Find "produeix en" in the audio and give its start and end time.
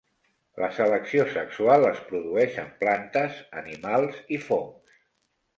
2.07-2.71